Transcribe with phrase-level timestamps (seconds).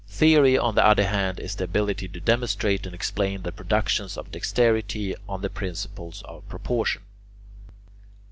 [0.07, 4.31] Theory, on the other hand, is the ability to demonstrate and explain the productions of
[4.31, 7.03] dexterity on the principles of proportion.